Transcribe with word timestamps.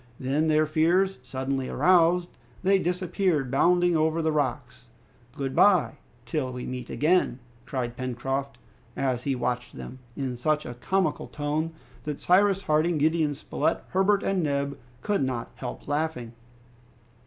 Then 0.19 0.47
their 0.47 0.65
fears 0.65 1.19
suddenly 1.21 1.69
aroused, 1.69 2.29
they 2.63 2.79
disappeared, 2.79 3.51
bounding 3.51 3.95
over 3.95 4.19
the 4.23 4.31
rocks. 4.31 4.87
"Good 5.37 5.55
bye, 5.55 5.97
till 6.25 6.51
we 6.51 6.65
meet 6.65 6.89
again," 6.89 7.37
cried 7.67 7.95
Pencroft, 7.95 8.57
as 8.97 9.21
he 9.21 9.35
watched 9.35 9.75
them, 9.75 9.99
in 10.17 10.35
such 10.37 10.65
a 10.65 10.73
comical 10.73 11.27
tone 11.27 11.73
that 12.05 12.19
Cyrus 12.19 12.63
Harding, 12.63 12.97
Gideon 12.97 13.35
Spilett, 13.35 13.83
Herbert, 13.89 14.23
and 14.23 14.41
Neb 14.41 14.75
could 15.03 15.21
not 15.23 15.51
help 15.57 15.87
laughing. 15.87 16.33